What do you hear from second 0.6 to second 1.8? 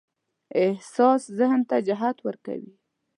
احساس ذهن ته